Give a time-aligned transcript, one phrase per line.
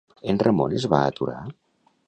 [0.31, 1.39] En Ramon es va aturar?